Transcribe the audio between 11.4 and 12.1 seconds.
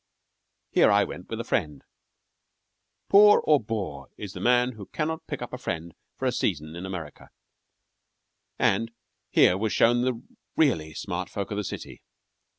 of the city.